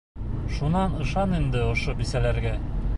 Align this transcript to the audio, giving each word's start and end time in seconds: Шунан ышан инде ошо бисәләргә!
Шунан 0.55 0.95
ышан 1.03 1.37
инде 1.41 1.63
ошо 1.73 1.99
бисәләргә! 2.03 2.59